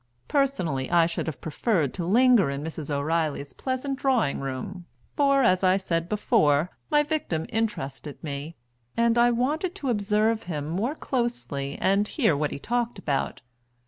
[0.27, 2.89] Personally I should have preferred to linger in Mrs.
[2.89, 8.55] O'Reilly's pleasant drawing room, for, as I said before, my victim interested me,
[8.97, 13.43] and I wanted to observe him more closely and hear what he talked about.